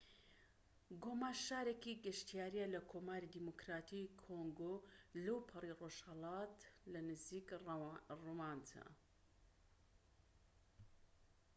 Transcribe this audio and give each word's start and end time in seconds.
گۆما 1.03 1.31
شارێکی 1.45 1.93
گەشتیاریە 2.05 2.65
لە 2.73 2.79
کۆماری 2.91 3.31
دیموکراتیی 3.35 4.11
کۆنگۆ 4.23 4.75
لەوپەڕی 5.23 5.77
ڕۆژهەڵات 5.79 6.57
لە 6.91 6.99
نزیك 7.09 7.49
ڕواندا 8.23 8.85